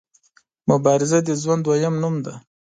[0.69, 2.33] مبارزه د ژوند دویم نوم دی.